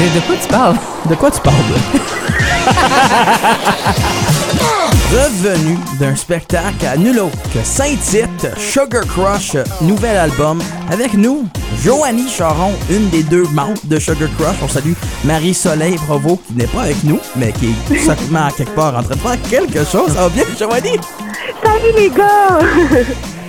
[0.00, 0.76] De, de quoi tu parles?
[1.10, 1.56] De quoi tu parles?
[5.12, 10.62] Revenu d'un spectacle à nul autre que Saint-Tite, Sugar Crush, nouvel album.
[10.90, 11.46] Avec nous,
[11.82, 14.56] Joanie Charon, une des deux membres de Sugar Crush.
[14.62, 14.94] On salue
[15.24, 19.16] Marie-Soleil Provo, qui n'est pas avec nous, mais qui est seulement quelque part en train
[19.16, 20.14] de faire quelque chose.
[20.14, 20.98] Ça va bien, Joanie?
[21.62, 22.60] Salut les gars!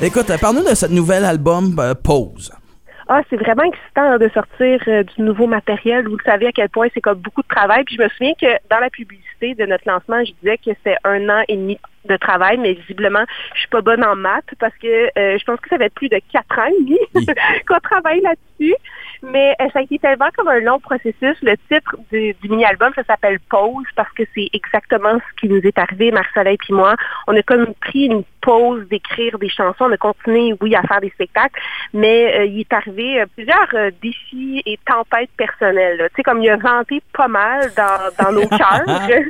[0.02, 2.52] Écoute, parle-nous de ce nouvel album euh, Pause.
[3.14, 6.08] Ah, c'est vraiment excitant hein, de sortir euh, du nouveau matériel.
[6.08, 7.84] Vous le savez à quel point c'est comme beaucoup de travail.
[7.84, 10.96] Puis je me souviens que dans la publicité de notre lancement, je disais que c'est
[11.04, 14.74] un an et demi de travail, mais visiblement, je suis pas bonne en maths parce
[14.78, 17.00] que euh, je pense que ça va être plus de quatre ans et demi
[17.68, 18.76] qu'on travaille là-dessus.
[19.24, 21.38] Mais euh, ça a été tellement comme un long processus.
[21.42, 25.78] Le titre du, mini-album, ça s'appelle Pause parce que c'est exactement ce qui nous est
[25.78, 26.96] arrivé, Marcel et moi.
[27.28, 29.86] On a comme pris une pause d'écrire des chansons.
[29.86, 31.60] On a continué, oui, à faire des spectacles,
[31.94, 36.08] mais euh, il est arrivé plusieurs défis et tempêtes personnelles.
[36.10, 39.24] Tu sais, comme il a vanté pas mal dans, dans nos cœurs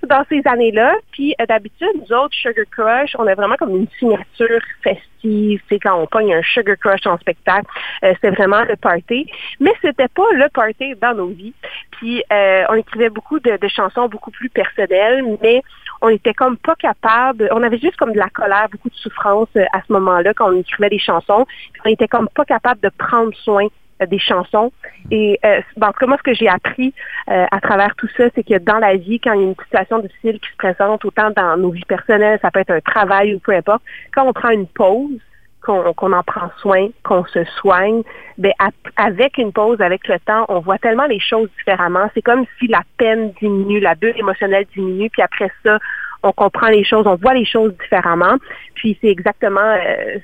[0.08, 0.94] dans ces années-là.
[1.12, 5.60] Puis d'habitude, nous autres, Sugar Crush, on a vraiment comme une signature festive.
[5.68, 7.66] C'est quand on pogne un Sugar Crush en spectacle,
[8.04, 9.25] euh, c'est vraiment le party.
[9.60, 11.54] Mais c'était pas le party dans nos vies.
[11.92, 15.62] Puis euh, on écrivait beaucoup de, chansons beaucoup plus personnelles, mais
[16.02, 17.48] on était comme pas capable.
[17.52, 20.50] On avait juste comme de la colère, beaucoup de souffrance euh, à ce moment-là quand
[20.50, 21.46] on écrivait des chansons.
[21.84, 23.66] on était comme pas capable de prendre soin
[24.02, 24.72] euh, des chansons.
[25.10, 26.92] Et euh, en tout cas, moi, ce que j'ai appris
[27.28, 29.98] à travers tout ça, c'est que dans la vie, quand il y a une situation
[29.98, 33.40] difficile qui se présente, autant dans nos vies personnelles, ça peut être un travail ou
[33.40, 33.82] peu importe,
[34.14, 35.18] quand on prend une pause,
[35.66, 38.02] qu'on en prend soin, qu'on se soigne,
[38.38, 38.52] ben,
[38.96, 42.08] avec une pause, avec le temps, on voit tellement les choses différemment.
[42.14, 45.78] C'est comme si la peine diminue, la bulle émotionnelle diminue, puis après ça,
[46.22, 48.36] on comprend les choses, on voit les choses différemment.
[48.74, 50.18] Puis c'est exactement euh,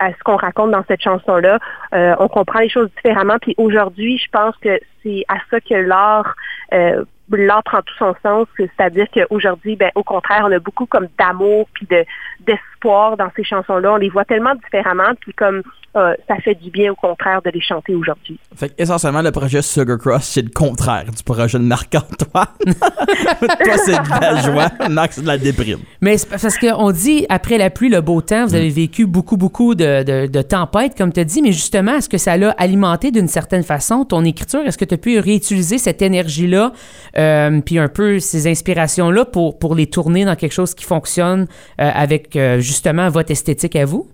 [0.00, 1.58] à ce qu'on raconte dans cette chanson-là.
[1.94, 3.36] Euh, on comprend les choses différemment.
[3.40, 6.34] Puis aujourd'hui, je pense que c'est à ça que l'art
[6.72, 7.04] euh,
[7.36, 11.68] l'art prend tout son sens, c'est-à-dire qu'aujourd'hui, ben, au contraire, on a beaucoup comme d'amour
[11.72, 12.04] puis de
[12.46, 13.94] d'espoir dans ces chansons-là.
[13.94, 15.62] On les voit tellement différemment, puis comme
[15.96, 18.38] euh, ça fait du bien au contraire de les chanter aujourd'hui.
[18.54, 22.46] Fait essentiellement, le projet Sugar Cross, c'est le contraire du projet de Marc-Antoine.
[22.66, 25.78] Toi, c'est de la joie, Marc, c'est de la déprime.
[26.00, 29.36] Mais c'est parce qu'on dit, après la pluie, le beau temps, vous avez vécu beaucoup,
[29.36, 33.10] beaucoup de, de, tempêtes, comme tu as dit, mais justement, est-ce que ça l'a alimenté
[33.10, 34.60] d'une certaine façon ton écriture?
[34.66, 36.72] Est-ce que tu as pu réutiliser cette énergie-là,
[37.18, 41.46] euh, puis un peu ces inspirations-là pour, pour les tourner dans quelque chose qui fonctionne
[41.80, 44.08] euh, avec justement votre esthétique à vous?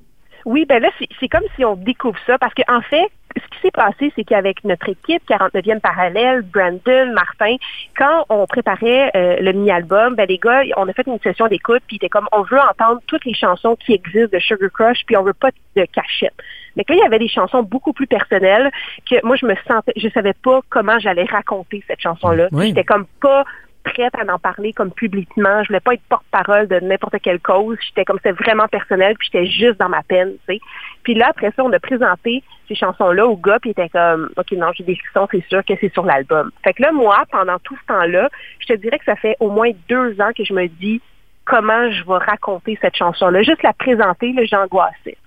[0.45, 3.71] Oui, ben là, c'est comme si on découvre ça, parce qu'en fait, ce qui s'est
[3.71, 7.57] passé, c'est qu'avec notre équipe 49e parallèle, Brandon, Martin,
[7.97, 11.83] quand on préparait euh, le mini-album, ben les gars, on a fait une session d'écoute,
[11.87, 15.17] puis était comme, on veut entendre toutes les chansons qui existent de Sugar Crush, puis
[15.17, 16.35] on veut pas de cachette.
[16.77, 18.71] Mais là, il y avait des chansons beaucoup plus personnelles
[19.09, 22.49] que moi, je me sentais, je savais pas comment j'allais raconter cette chanson-là.
[22.53, 23.45] J'étais comme pas
[23.85, 25.63] prête à en parler comme publiquement.
[25.63, 27.77] Je voulais pas être porte-parole de n'importe quelle cause.
[27.87, 30.61] J'étais comme c'est vraiment personnel, puis j'étais juste dans ma peine, tu sais.
[31.03, 34.31] Puis là, après ça, on a présenté ces chansons-là au gars, puis il était comme
[34.37, 36.51] OK, non, j'ai des frissons, c'est sûr que c'est sur l'album.
[36.65, 39.51] Fait que là, moi, pendant tout ce temps-là, je te dirais que ça fait au
[39.51, 41.01] moins deux ans que je me dis
[41.45, 43.43] comment je vais raconter cette chanson-là.
[43.43, 45.19] Juste la présenter, j'angoissais.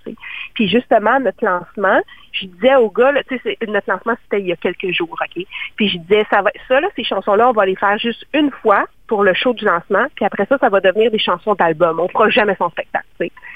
[0.57, 2.01] Puis justement, notre lancement,
[2.31, 3.22] je disais au gars, là,
[3.68, 5.45] notre lancement, c'était il y a quelques jours, OK?
[5.75, 8.50] Puis je disais, ça va, ça, là, ces chansons-là, on va les faire juste une
[8.50, 12.00] fois pour le show du lancement, puis après ça, ça va devenir des chansons d'album.
[12.00, 13.06] On fera jamais son spectacle,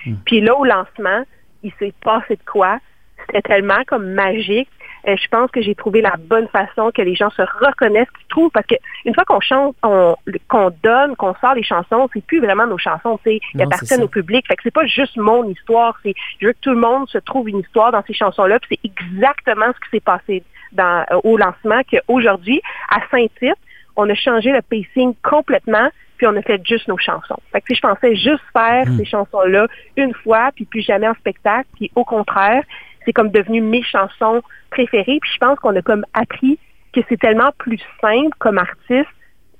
[0.05, 0.13] hmm.
[0.27, 1.23] Puis là, au lancement,
[1.63, 2.77] il s'est passé de quoi?
[3.25, 4.69] C'était tellement comme magique.
[5.07, 8.27] Euh, je pense que j'ai trouvé la bonne façon que les gens se reconnaissent, qu'ils
[8.29, 8.75] trouvent, parce que
[9.05, 13.19] une fois qu'on chante, qu'on donne, qu'on sort les chansons, c'est plus vraiment nos chansons,
[13.23, 14.45] tu sais, elles appartiennent au public.
[14.47, 17.17] Fait que c'est pas juste mon histoire, c'est je veux que tout le monde se
[17.17, 18.59] trouve une histoire dans ces chansons-là.
[18.59, 23.57] Puis c'est exactement ce qui s'est passé dans, euh, au lancement qu'aujourd'hui, à Saint-Tite,
[23.95, 25.89] on a changé le pacing complètement
[26.21, 27.39] puis on a fait juste nos chansons.
[27.51, 28.95] Fait que si je pensais juste faire hmm.
[28.95, 29.65] ces chansons-là
[29.97, 32.63] une fois, puis plus jamais en spectacle, puis au contraire,
[33.05, 35.19] c'est comme devenu mes chansons préférées.
[35.21, 36.59] Puis je pense qu'on a comme appris
[36.93, 39.09] que c'est tellement plus simple comme artiste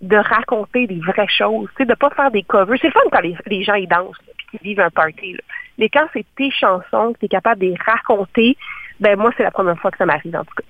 [0.01, 2.77] de raconter des vraies choses, de ne pas faire des covers.
[2.81, 5.37] C'est fun quand les, gens y dansent et qu'ils vivent un party.
[5.77, 8.57] Mais quand c'est tes chansons, que tu es capable de les raconter,
[8.99, 10.63] ben moi, c'est la première fois que ça m'arrive en tout cas.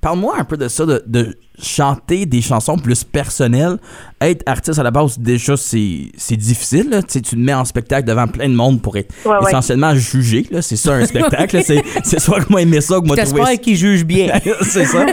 [0.00, 3.76] Parle-moi un peu de ça, de, chanter des chansons plus personnelles.
[4.22, 7.00] Être artiste à la base, déjà, c'est difficile.
[7.06, 10.46] Tu, te mets en spectacle devant plein de monde pour être essentiellement jugé.
[10.62, 11.60] C'est ça, un spectacle.
[11.62, 13.56] C'est soit que moi aimer ça, que moi trouver ça.
[13.58, 14.32] qu'il juge bien.
[14.62, 15.04] c'est ça.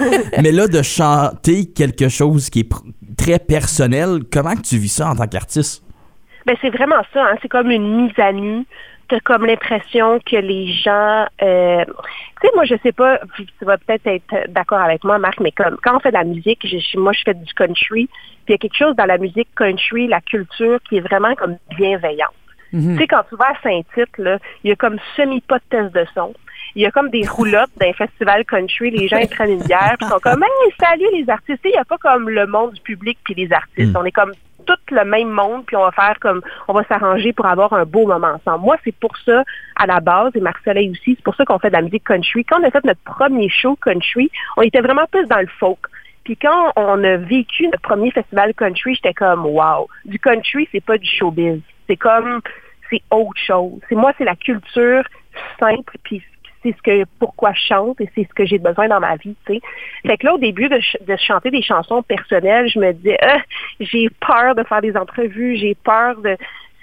[0.41, 2.69] Mais là, de chanter quelque chose qui est
[3.17, 5.83] très personnel, comment que tu vis ça en tant qu'artiste?
[6.45, 7.25] Ben, c'est vraiment ça.
[7.25, 7.35] Hein.
[7.41, 8.65] C'est comme une mise à nu
[9.07, 13.77] t'as comme l'impression que les gens, euh, tu sais, moi je sais pas, tu vas
[13.77, 16.99] peut-être être, d'accord avec moi, Marc, mais comme quand on fait de la musique, je,
[16.99, 18.07] moi je fais du country,
[18.45, 21.35] puis il y a quelque chose dans la musique country, la culture qui est vraiment
[21.35, 22.33] comme bienveillante.
[22.73, 22.95] Mhm.
[22.95, 25.63] Tu sais, quand tu vas à Saint-Tite, là, il y a comme semi pas de
[25.69, 26.33] test de son.
[26.75, 29.95] Il y a comme des roulottes d'un festival country, les gens ils prennent une bière,
[29.99, 31.61] puis sont comme Hey, salut les artistes.
[31.63, 33.93] Il n'y a pas comme le monde du public puis les artistes.
[33.93, 33.97] Mm.
[33.97, 34.33] On est comme
[34.67, 37.85] tout le même monde, puis on va faire comme on va s'arranger pour avoir un
[37.85, 38.65] beau moment ensemble.
[38.65, 39.43] Moi, c'est pour ça,
[39.75, 42.45] à la base, et Marc-Soleil aussi, c'est pour ça qu'on fait de la musique country.
[42.45, 45.79] Quand on a fait notre premier show country, on était vraiment plus dans le folk.
[46.23, 50.83] Puis quand on a vécu notre premier festival country, j'étais comme wow, du country, c'est
[50.83, 51.61] pas du showbiz.
[51.87, 52.41] C'est comme
[52.89, 53.79] c'est autre chose.
[53.87, 55.03] C'est moi, c'est la culture
[55.59, 56.21] simple, puis
[56.63, 59.35] c'est ce que pourquoi je chante et c'est ce que j'ai besoin dans ma vie,
[59.47, 59.61] sais.
[60.05, 63.41] Fait que là, au début de, de chanter des chansons personnelles, je me disais, Ah,
[63.79, 66.37] j'ai peur de faire des entrevues, j'ai peur de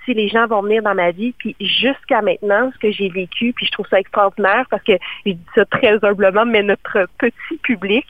[0.05, 1.33] si les gens vont venir dans ma vie.
[1.39, 4.93] Puis jusqu'à maintenant, ce que j'ai vécu, puis je trouve ça extraordinaire parce que
[5.27, 8.07] je dis ça très humblement, mais notre petit public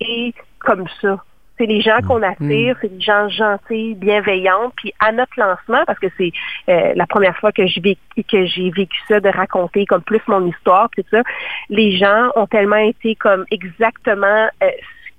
[0.00, 1.22] est comme ça.
[1.60, 4.72] C'est les gens qu'on attire, c'est des gens gentils, bienveillants.
[4.76, 6.32] Puis à notre lancement, parce que c'est
[6.70, 10.22] euh, la première fois que j'ai vécu, que j'ai vécu ça, de raconter comme plus
[10.26, 11.20] mon histoire, tout ça,
[11.68, 14.70] les gens ont tellement été comme exactement euh,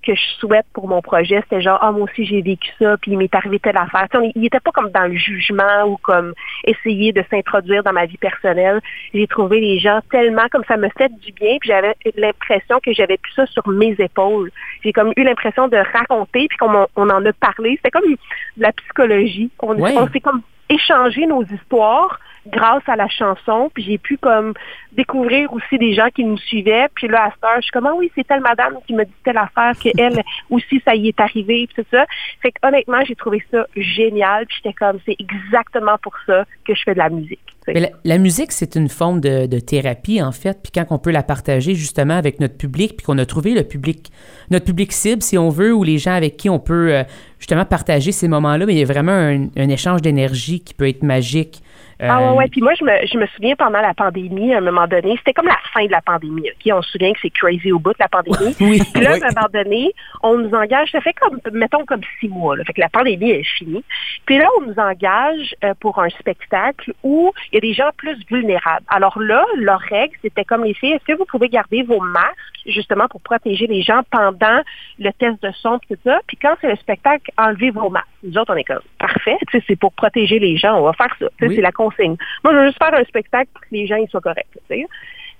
[0.03, 1.41] que je souhaite pour mon projet.
[1.43, 4.07] C'était genre, ah, moi aussi j'ai vécu ça, puis il m'est arrivé telle affaire.
[4.11, 6.33] Tu sais, il n'était pas comme dans le jugement ou comme
[6.65, 8.79] essayer de s'introduire dans ma vie personnelle.
[9.13, 12.93] J'ai trouvé les gens tellement comme ça me fait du bien, puis j'avais l'impression que
[12.93, 14.51] j'avais plus ça sur mes épaules.
[14.83, 17.75] J'ai comme eu l'impression de raconter, puis qu'on on en a parlé.
[17.77, 18.17] C'était comme de
[18.57, 19.49] la psychologie.
[19.59, 19.93] On, Ouais.
[19.97, 24.53] on s'est comme échangé nos histoires grâce à la chanson, puis j'ai pu comme
[24.91, 27.85] découvrir aussi des gens qui nous suivaient, puis là, à cette heure, je suis comme,
[27.85, 31.19] ah oui, c'est telle madame qui me dit telle affaire, qu'elle aussi, ça y est
[31.19, 32.05] arrivé, puis tout ça.
[32.41, 36.73] Fait que honnêtement, j'ai trouvé ça génial, puis j'étais comme, c'est exactement pour ça que
[36.73, 37.39] je fais de la musique.
[37.67, 40.59] Mais la, la musique, c'est une forme de, de thérapie, en fait.
[40.63, 43.63] Puis quand on peut la partager justement avec notre public, puis qu'on a trouvé le
[43.63, 44.11] public,
[44.49, 47.03] notre public cible, si on veut, ou les gens avec qui on peut euh,
[47.39, 50.87] justement partager ces moments-là, mais il y a vraiment un, un échange d'énergie qui peut
[50.87, 51.61] être magique.
[52.01, 52.47] Ah Euh, ouais, ouais.
[52.47, 55.33] Puis moi, je me, je me souviens pendant la pandémie, à un moment donné, c'était
[55.33, 56.49] comme la fin de la pandémie.
[56.49, 56.73] OK?
[56.73, 58.55] On se souvient que c'est crazy au bout de la pandémie.
[58.61, 58.81] Oui.
[58.93, 59.91] Puis là, à un moment donné,
[60.23, 62.55] on nous engage, ça fait comme, mettons, comme six mois.
[62.55, 62.63] Là.
[62.63, 63.83] Fait que la pandémie est finie.
[64.25, 67.89] Puis là, on nous engage euh, pour un spectacle où il y a des gens
[67.97, 68.85] plus vulnérables.
[68.87, 72.37] Alors là, leur règle, c'était comme les filles, est-ce que vous pouvez garder vos masques,
[72.65, 74.61] justement, pour protéger les gens pendant
[74.99, 76.19] le test de son, tout ça?
[76.27, 78.07] Puis quand c'est le spectacle, enlevez vos masques.
[78.23, 80.93] Nous autres, on est comme, parfait, tu sais, c'est pour protéger les gens, on va
[80.93, 81.25] faire ça.
[81.41, 81.55] Oui.
[81.55, 82.15] C'est la consigne.
[82.43, 84.47] Moi, je veux juste faire un spectacle pour que les gens ils soient corrects.
[84.53, 84.87] tu sais.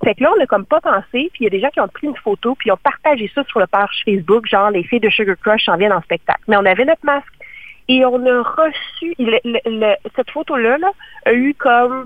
[0.04, 1.80] Fait que là, on n'a comme pas pensé, puis il y a des gens qui
[1.80, 4.84] ont pris une photo, puis ils ont partagé ça sur le page Facebook, genre les
[4.84, 6.42] filles de Sugar Crush s'en viennent en spectacle.
[6.48, 7.28] Mais on avait notre masque.
[7.92, 10.92] Et on a reçu, le- le- le- cette photo-là là,
[11.26, 12.06] a eu comme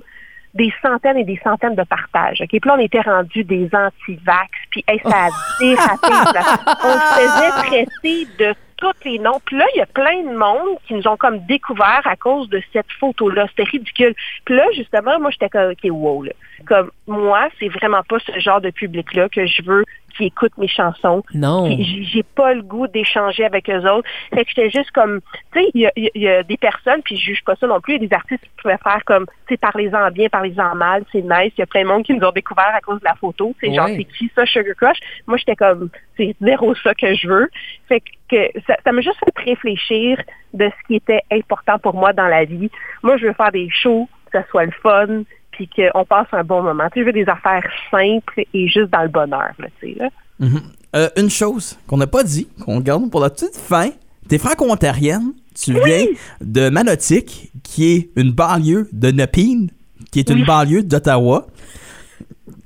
[0.54, 2.42] des centaines et des centaines de partages.
[2.48, 5.30] Puis là, on était rendus des anti-vax, puis hey, ça a
[5.60, 6.10] dérapé.
[6.34, 6.44] là.
[6.84, 9.40] On se faisait traiter de tous les noms.
[9.46, 12.50] Puis là, il y a plein de monde qui nous ont comme découvert à cause
[12.50, 13.48] de cette photo-là.
[13.50, 14.14] C'était ridicule.
[14.46, 16.31] Puis là, justement, moi, j'étais comme, OK, wow, là.
[16.66, 19.84] Comme, moi, c'est vraiment pas ce genre de public-là que je veux
[20.16, 21.24] qui écoute mes chansons.
[21.34, 21.70] Non.
[21.80, 24.08] J'ai pas le goût d'échanger avec eux autres.
[24.34, 25.22] Fait que j'étais juste comme,
[25.54, 27.96] tu sais, il y a, y des personnes, puis je juge pas ça non plus,
[27.96, 31.04] il y a des artistes qui pouvaient faire comme, tu sais, parlez-en bien, parlez-en mal,
[31.12, 31.54] c'est nice.
[31.58, 33.54] Il y a plein de monde qui nous ont découvert à cause de la photo.
[33.60, 34.98] C'est genre, c'est qui ça, Sugar Crush?
[35.28, 37.50] Moi, j'étais comme, c'est zéro ça que je veux.
[37.88, 40.22] Fait que ça ça m'a juste fait réfléchir
[40.54, 42.69] de ce qui était important pour moi dans la vie.
[43.04, 45.24] Moi, je veux faire des shows, que ça soit le fun,
[45.56, 46.83] puis qu'on passe un bon moment.
[46.94, 50.00] Tu sais, je veux des affaires simples et juste dans le bonheur, là, tu sais,
[50.00, 50.09] là.
[50.40, 50.62] Mhm.
[50.95, 53.90] Euh, une chose qu'on n'a pas dit, qu'on garde pour la petite fin.
[54.30, 55.33] T'es franco-ontarienne.
[55.54, 56.06] Tu viens
[56.42, 59.68] de Manotick, qui est une banlieue de Nepean,
[60.12, 60.45] qui est une Oui.
[60.45, 61.47] banlieue d'Ottawa.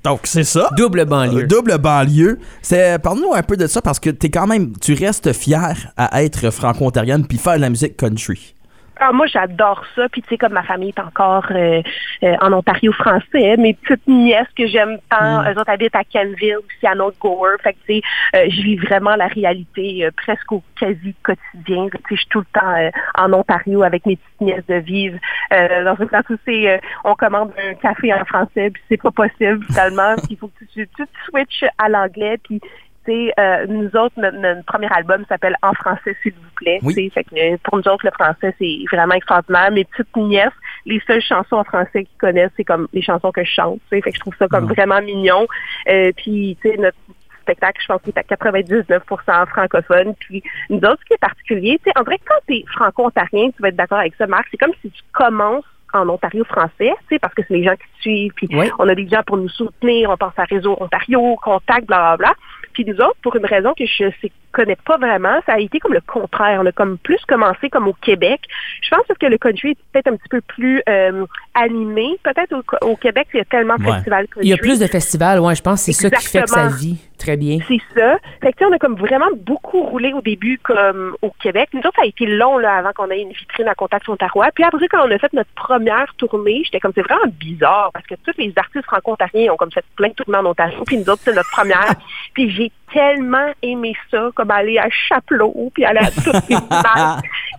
[0.04, 0.70] Donc, c'est ça.
[0.78, 1.44] Double banlieue.
[1.44, 2.40] Euh, double banlieue.
[2.62, 6.24] C'est, parle-nous un peu de ça parce que t'es quand même, tu restes fier à
[6.24, 8.56] être franco-ontarienne puis faire de la musique country.
[9.02, 10.10] Ah, moi, j'adore ça.
[10.10, 11.82] Puis, tu sais, comme ma famille est encore euh,
[12.24, 16.58] euh, en Ontario français, mes petites nièces que j'aime tant, eux autres habitent à Canville,
[16.58, 17.56] aussi à North Gower.
[17.64, 18.02] Fait que, tu sais,
[18.36, 21.88] euh, je vis vraiment la réalité euh, presque au quasi quotidien.
[21.88, 24.76] Tu sais, je suis tout le temps euh, en Ontario avec mes petites nièces de
[24.76, 25.18] vivre.
[25.54, 29.02] Euh, dans une place où c'est, euh, on commande un café en français, puis c'est
[29.02, 30.16] pas possible, finalement.
[30.18, 32.60] Puis, il faut que tu, tu, tu switches à l'anglais, puis
[33.08, 36.80] euh, nous autres, notre, notre premier album s'appelle En français, s'il vous plaît.
[36.84, 37.10] Oui.
[37.14, 39.72] Fait que, euh, pour nous autres, le français, c'est vraiment extraordinaire.
[39.72, 40.54] Mes petites nièces,
[40.86, 43.80] les seules chansons en français qu'ils connaissent, c'est comme les chansons que je chante.
[43.90, 44.74] Fait que je trouve ça comme Mhm.
[44.74, 45.48] vraiment mignon.
[45.90, 46.98] Euh, puis, tu sais, notre
[47.42, 50.14] spectacle, je pense qu'il est à 99% francophone.
[50.20, 53.50] Puis, nous autres, ce qui est particulier, tu sais, dirait que quand tu es franco-ontarien,
[53.52, 56.70] tu vas être d'accord avec ça, Marc, c'est comme si tu commences en Ontario français,
[56.80, 59.50] tu sais, parce que c'est les gens qui puis on a des gens pour nous
[59.50, 62.34] soutenir, on pense à Réseau Ontario, Contact, bla bla bla.
[62.74, 65.80] Puis nous autres, pour une raison que je ne connais pas vraiment, ça a été
[65.80, 66.60] comme le contraire.
[66.62, 68.42] On a comme plus commencé comme au Québec.
[68.82, 71.26] Je pense que le country est peut-être un petit peu plus euh,
[71.56, 72.18] animé.
[72.24, 74.48] Peut-être au, Québec, il y a tellement de festivals country.
[74.48, 75.56] Il y a plus de festivals, ouais.
[75.56, 77.60] Je pense que c'est ça qui fait que ça vit très bien.
[77.68, 78.18] C'est ça.
[78.42, 81.70] Fait que, on a comme vraiment beaucoup roulé au début comme au Québec.
[81.74, 84.42] Nous autres, ça a été long là, avant qu'on ait une vitrine à Contact Ontario.
[84.56, 88.06] Puis après, quand on a fait notre première tournée, j'étais comme, c'est vraiment bizarre parce
[88.06, 90.84] que tous les artistes franco-ontariens ont comme fait plein de tournées en Ontario.
[90.86, 91.96] Puis nous autres, c'est notre première.
[92.34, 96.56] puis j'ai tellement aimé ça, comme aller à Chapelot, puis aller à toutes les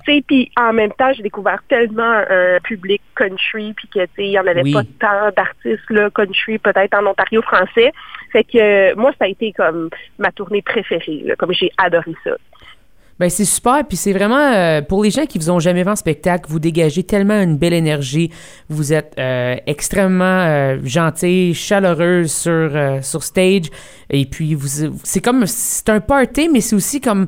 [0.07, 4.25] sais, puis en même temps, j'ai découvert tellement un public country, puis que, tu sais,
[4.25, 7.93] il n'y en avait pas tant d'artistes, là, country, peut-être en Ontario français.
[8.33, 12.33] Fait que moi, ça a été comme ma tournée préférée, comme j'ai adoré ça.
[13.21, 15.91] Ben c'est super, puis c'est vraiment euh, pour les gens qui vous ont jamais vu
[15.91, 18.31] en spectacle, vous dégagez tellement une belle énergie,
[18.71, 22.71] vous êtes euh, extrêmement euh, gentil, chaleureuse sur
[23.03, 23.67] sur stage,
[24.09, 27.27] et puis vous c'est comme c'est un party, mais c'est aussi comme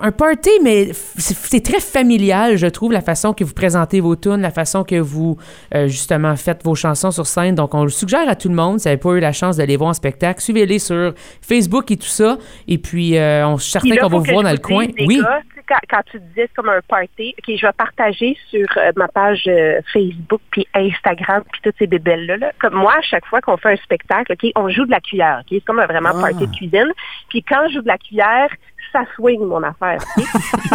[0.00, 4.40] un party, mais c'est très familial, je trouve, la façon que vous présentez vos tunes,
[4.40, 5.36] la façon que vous,
[5.74, 7.54] euh, justement, faites vos chansons sur scène.
[7.54, 8.78] Donc, on le suggère à tout le monde.
[8.78, 11.96] Si vous n'avez pas eu la chance d'aller voir en spectacle, suivez-les sur Facebook et
[11.96, 12.38] tout ça.
[12.68, 14.86] Et puis, euh, on est certain qu'on va vous voir dans le coin.
[14.98, 15.20] Oui.
[15.68, 19.48] quand, tu disais comme un party, OK, je vais partager sur euh, ma page
[19.92, 22.52] Facebook puis Instagram puis toutes ces bébelles-là.
[22.58, 25.40] Comme moi, à chaque fois qu'on fait un spectacle, OK, on joue de la cuillère.
[25.40, 26.20] OK, c'est comme un vraiment ah.
[26.20, 26.92] party de cuisine.
[27.28, 28.48] Puis quand je joue de la cuillère,
[28.90, 29.98] ça swing, mon affaire.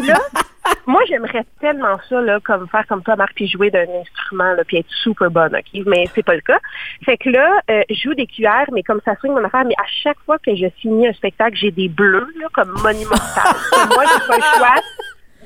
[0.05, 0.19] là,
[0.87, 4.63] moi, j'aimerais tellement ça, là, comme faire comme toi, Marc, puis jouer d'un instrument, là,
[4.65, 5.83] puis être super bonne, OK?
[5.85, 6.59] Mais c'est pas le cas.
[7.05, 9.75] Fait que là, euh, je joue des cuillères, mais comme ça swing, mon affaire, mais
[9.77, 13.53] à chaque fois que je finis un spectacle, j'ai des bleus, là, comme monumental.
[13.93, 14.81] moi, j'ai pas le choix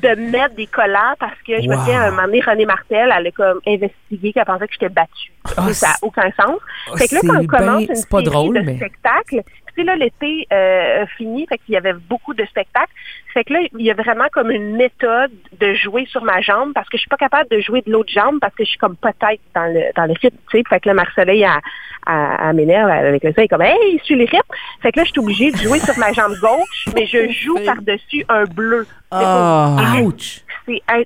[0.02, 3.14] de mettre des collants parce que je me souviens, à un moment donné, René Martel,
[3.16, 5.32] elle a comme investigué qu'elle pensait que j'étais battue.
[5.58, 6.60] Ah, ça n'a aucun sens.
[6.88, 9.96] Ah, fait que là, quand on commence une série drôle, de spectacles, tu sais, là,
[9.96, 12.92] l'été euh, fini, fait qu'il y avait beaucoup de spectacles.
[13.34, 16.74] Fait que là, il y a vraiment comme une méthode de jouer sur ma jambe
[16.74, 18.80] parce que je suis pas capable de jouer de l'autre jambe parce que je suis
[18.80, 20.64] comme peut-être dans le dans le rythme, tu sais.
[20.68, 21.60] Fait que là, Marcelet, à,
[22.06, 24.54] à, à m'énerve avec le ça, il est comme Hey, je suis le rythme.
[24.82, 27.58] Fait que là, je suis obligée de jouer sur ma jambe gauche, mais je joue
[27.66, 28.86] par-dessus un bleu.
[29.12, 30.44] Oh, ouch!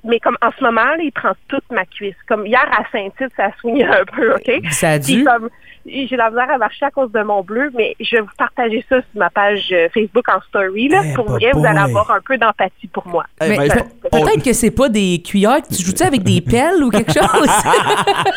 [0.04, 2.14] mais comme en ce moment, là, il prend toute ma cuisse.
[2.28, 4.62] Comme hier à Saint-Tite, ça swing un peu, OK?
[4.70, 5.24] Ça a dû?
[5.88, 8.84] J'ai la misère à marcher à cause de mon bleu, mais je vais vous partager
[8.88, 10.88] ça sur ma page euh, Facebook en story.
[10.88, 11.02] Là.
[11.04, 13.24] Eh, pour vrai, vous allez avoir un peu d'empathie pour moi.
[13.40, 15.62] Eh, mais ben, peut-être que c'est pas des cuillères.
[15.68, 17.48] Tu joues-tu avec des pelles ou quelque chose?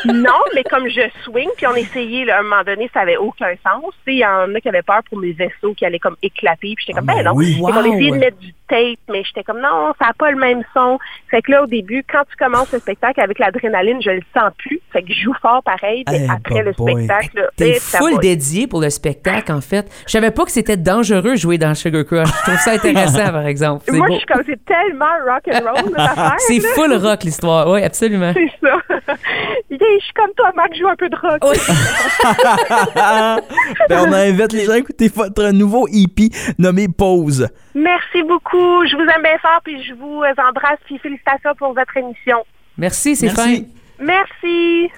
[0.06, 3.54] non, mais comme je swing, puis on essayait, à un moment donné, ça avait aucun
[3.66, 3.94] sens.
[4.06, 6.76] Il y en a qui avaient peur pour mes vaisseaux qui allaient comme éclater.
[6.76, 7.32] Puis j'étais comme, ah, ben non.
[7.34, 7.58] Oui.
[7.58, 10.38] Et on essayait de mettre du tape, mais j'étais comme, non, ça n'a pas le
[10.38, 10.98] même son.
[11.30, 14.52] Fait que là, au début, quand tu commences le spectacle avec l'adrénaline, je le sens
[14.58, 14.80] plus.
[14.92, 16.04] Fait que je joue fort pareil.
[16.10, 19.90] Mais eh, après le spectacle, T'es full dédié pour le spectacle, en fait.
[20.06, 22.28] Je savais pas que c'était dangereux jouer dans Sugar Crush.
[22.28, 23.92] Je trouve ça intéressant, par exemple.
[23.92, 25.96] Moi, je suis comme, c'est tellement rock and roll,
[26.40, 27.70] C'est full rock, l'histoire.
[27.70, 28.34] Oui, absolument.
[28.34, 29.16] C'est ça.
[30.00, 31.40] je suis comme toi, Marc, joue un peu de rock.
[33.90, 37.50] ben, on invite les gens à écouter votre nouveau EP nommé Pause.
[37.76, 38.24] Merci
[38.60, 38.86] beaucoup.
[38.88, 42.46] Je vous aime bien fort, puis je vous embrasse, puis félicitations pour votre émission.
[42.78, 43.56] Merci, c'est fin.
[44.00, 44.90] Merci.